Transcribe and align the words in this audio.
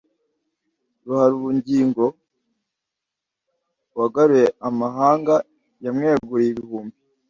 ruharabugingo 1.05 2.03
wagaruye 3.97 4.47
amahanga 4.67 5.35
yamweguriye 5.83 6.51
ibihumbi 6.53 6.97